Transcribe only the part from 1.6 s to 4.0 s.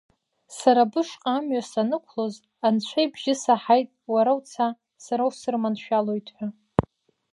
санықәлоз, Анцәа ибжьы саҳаит